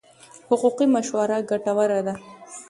[0.49, 2.13] حقوقي مشوره ګټوره ده.